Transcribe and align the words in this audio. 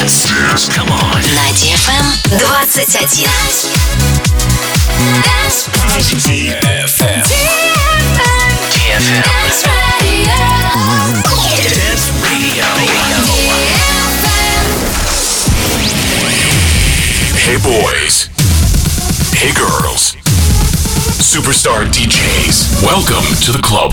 Dance. 0.00 0.66
Come 0.72 0.88
on. 0.88 1.20
На 1.34 1.52
DFM 1.52 2.06
21. 2.30 2.64
DFM. 6.16 7.20
DFM. 8.72 9.20
Dance 11.68 12.08
Radio. 12.24 12.64
Hey 17.36 17.58
boys. 17.58 18.30
Hey 19.34 19.52
girls. 19.52 20.16
Superstar 21.20 21.84
DJs. 21.84 22.82
Welcome 22.82 23.26
to 23.44 23.52
the 23.52 23.60
club. 23.62 23.92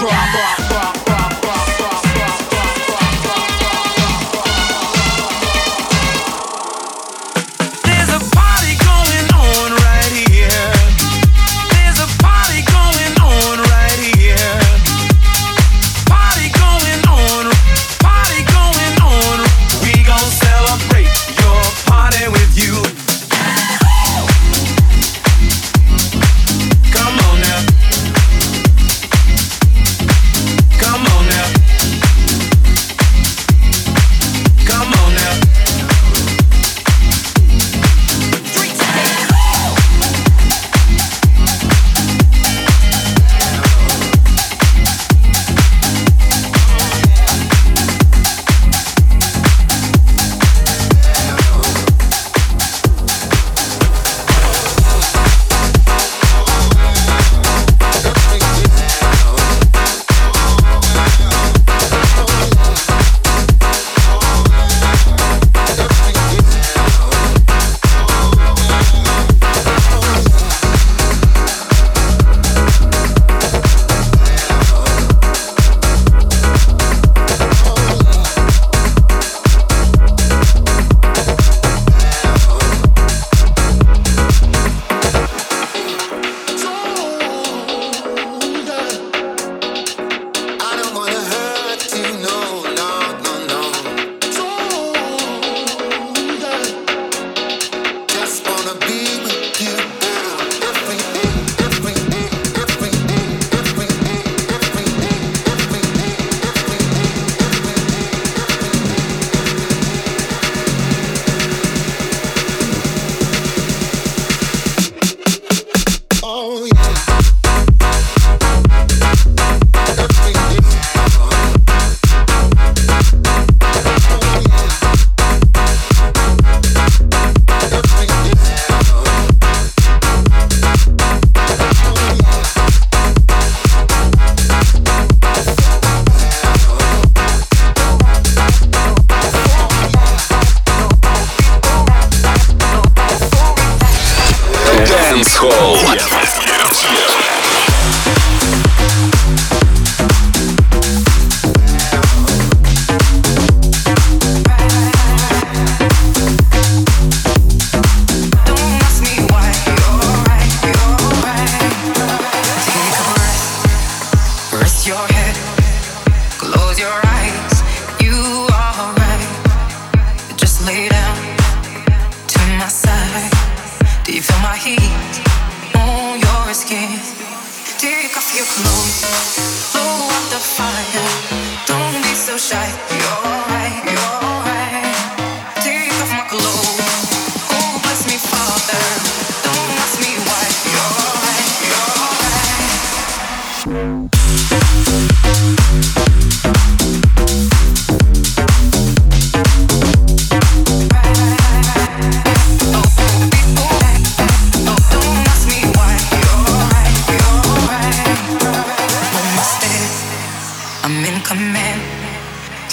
Come 0.00 0.59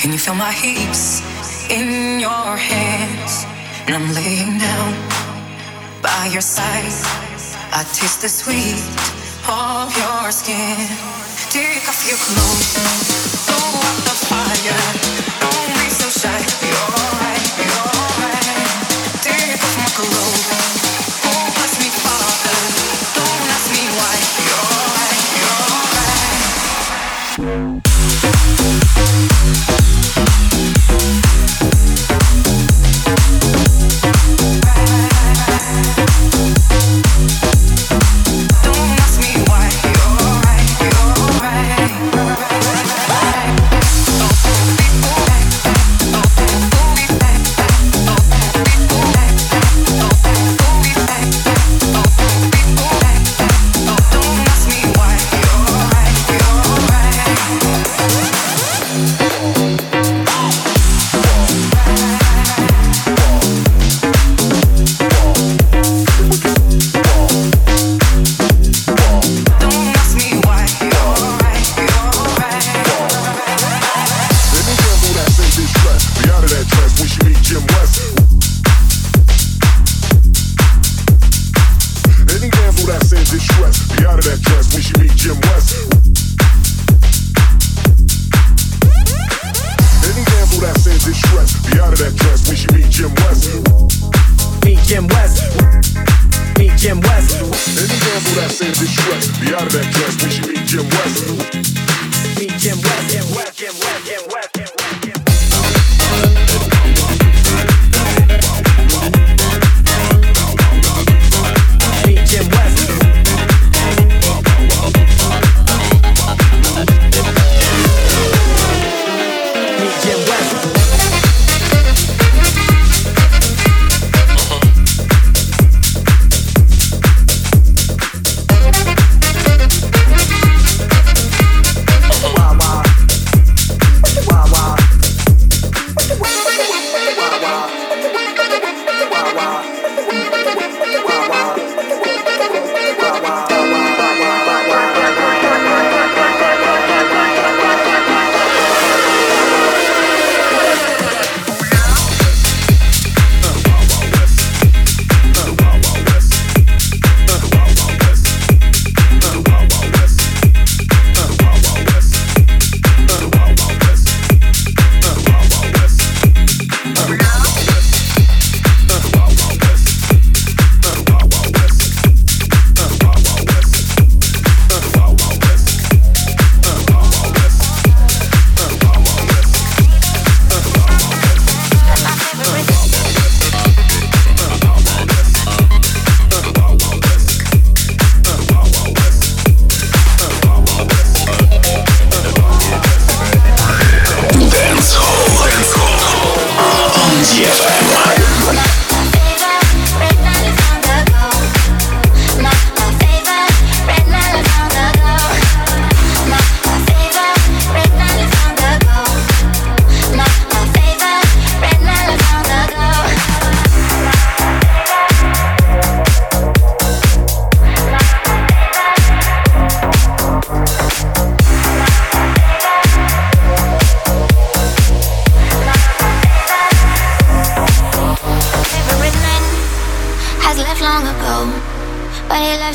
Can 0.08 0.14
you 0.14 0.20
feel 0.20 0.36
my 0.36 0.54
heaps 0.54 1.20
in 1.70 2.22
your 2.22 2.56
hands? 2.56 3.46
And 3.88 3.94
I'm 3.94 4.14
laying 4.16 4.58
down 4.58 4.94
by 6.02 6.30
your 6.32 6.40
side. 6.40 6.96
I 7.76 7.84
taste 7.92 8.22
the 8.22 8.30
sweet 8.30 8.80
of 9.52 9.92
your 10.00 10.32
skin. 10.32 10.80
Take 11.52 11.84
off 11.92 12.08
your 12.08 12.20
clothes, 12.24 12.72
blow 13.52 13.68
out 13.84 14.00
the 14.08 14.16
fire. 14.32 14.80
Don't 15.44 15.76
be 15.76 15.90
so 15.92 16.08
shy. 16.08 16.40
You're 16.64 17.04
right, 17.20 17.52
you're 17.60 17.92
right. 18.24 18.88
Take 19.28 19.60
off 19.60 19.76
my 19.76 19.90
clothes. 19.92 20.37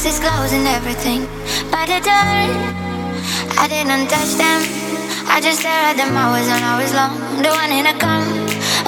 Clothes, 0.00 0.52
and 0.54 0.66
everything. 0.66 1.20
By 1.70 1.84
the 1.84 2.00
door, 2.00 2.32
I 3.60 3.68
didn't 3.68 4.08
touch 4.08 4.32
them. 4.40 4.64
I 5.28 5.38
just 5.38 5.60
stare 5.60 5.92
at 5.92 5.96
them 6.00 6.16
hours 6.16 6.48
and 6.48 6.64
hours 6.64 6.94
long. 6.96 7.12
The 7.42 7.50
one 7.52 7.70
in 7.70 7.84
a 7.84 7.92
come 8.00 8.24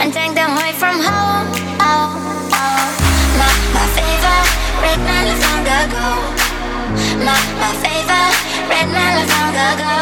and 0.00 0.08
take 0.14 0.32
them 0.32 0.56
away 0.56 0.72
from 0.72 0.96
home. 0.96 1.44
Oh, 1.76 2.08
oh. 2.56 2.88
My, 3.36 3.52
my 3.76 3.84
favorite 3.92 5.02
man 5.04 5.28
long 5.44 5.68
ago. 5.84 6.08
My, 7.20 7.36
my 7.60 7.72
favorite 7.84 8.36
red 8.72 8.88
man 8.88 9.28
long 9.28 9.56
ago. 9.60 9.92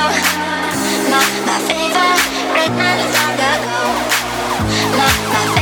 My, 1.10 1.18
my 1.50 1.58
favorite 1.66 2.74
man 2.78 2.98
long 3.10 3.42
ago. 3.42 3.78
My, 4.94 5.10
my 5.34 5.44
favorite 5.50 5.61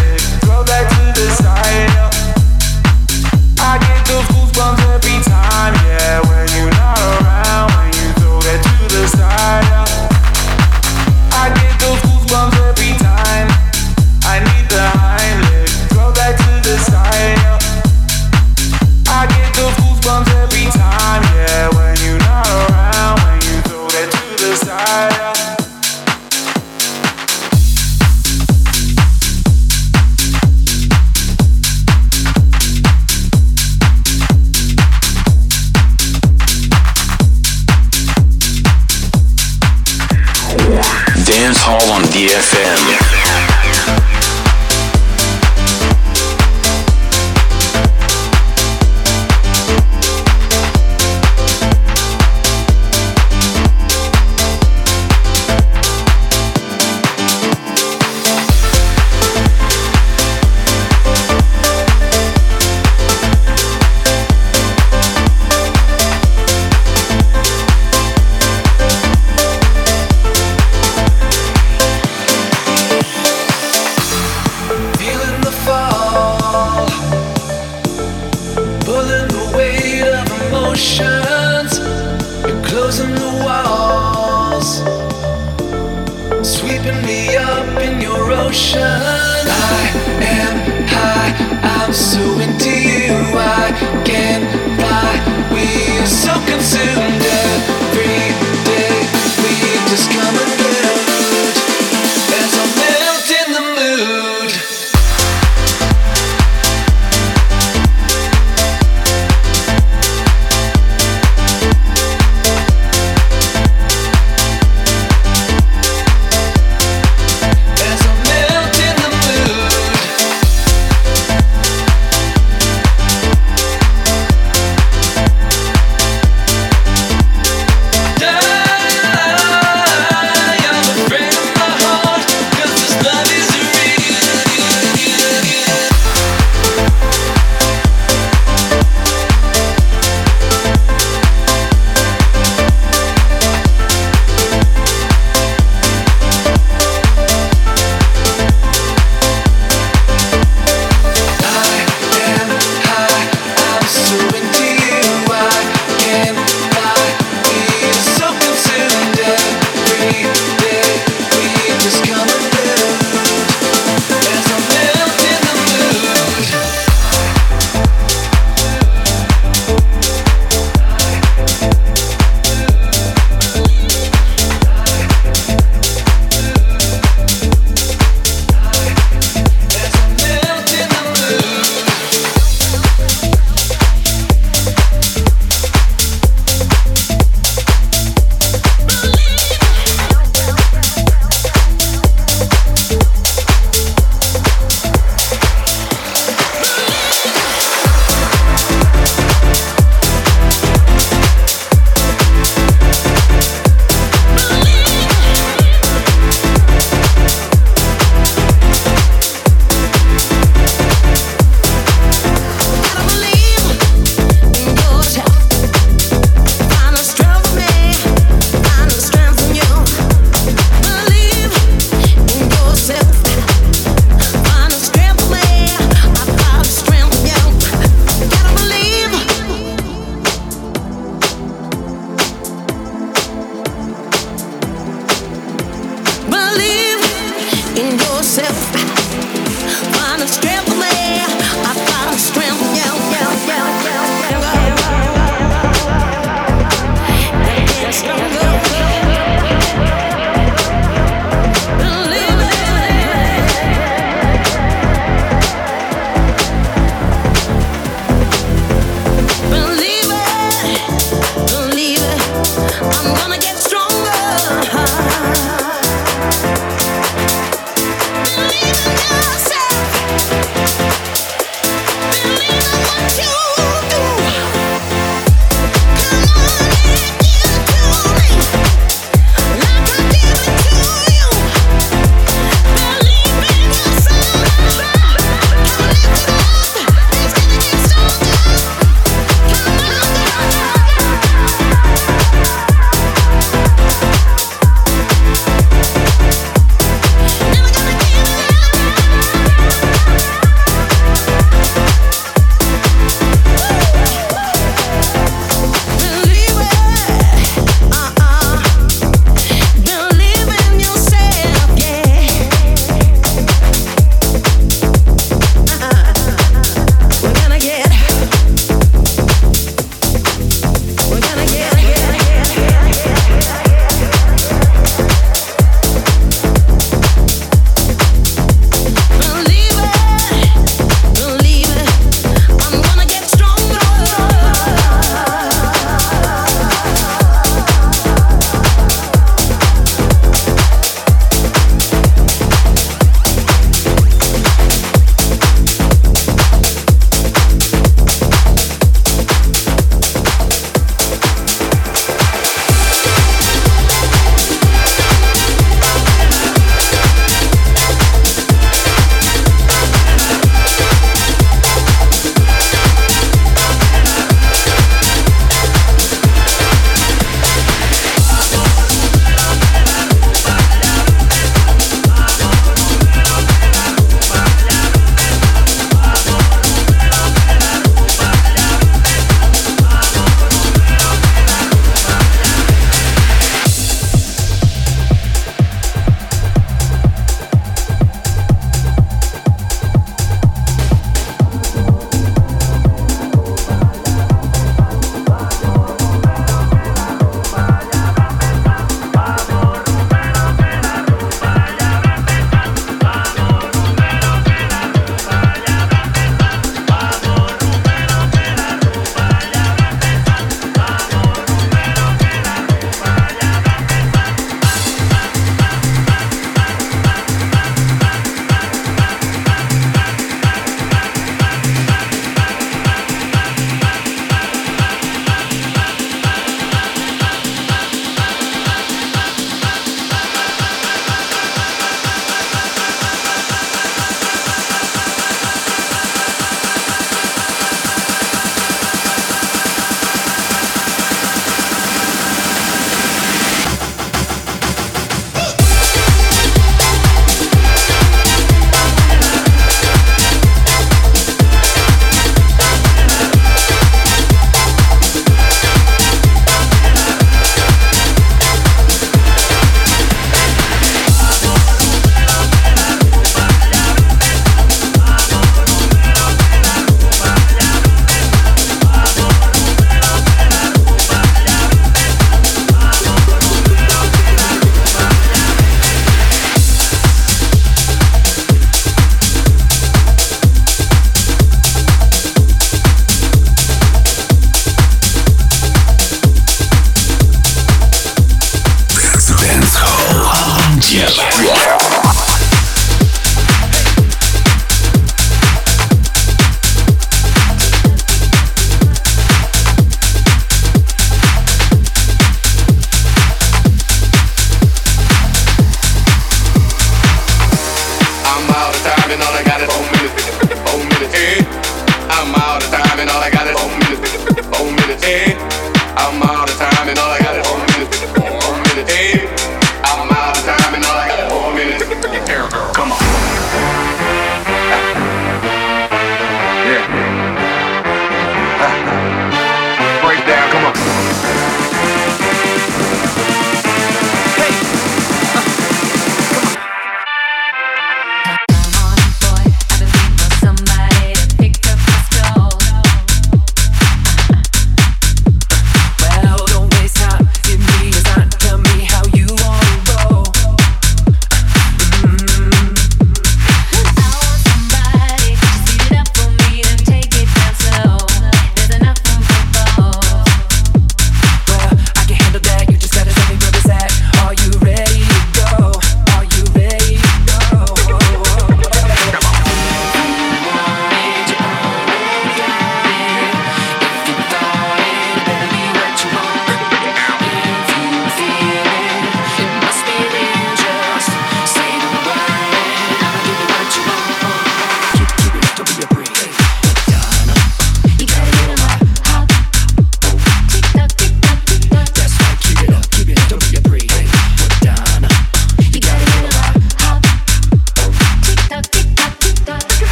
desire. 9.01 10.00